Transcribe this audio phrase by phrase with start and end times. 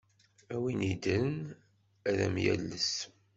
[0.53, 1.31] A win iddren
[2.09, 2.91] ad am-yales!